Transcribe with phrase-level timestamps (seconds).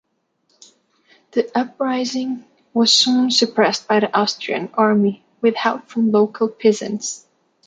[1.33, 7.27] The uprising was soon suppressed by the Austrian army with help from local peasants.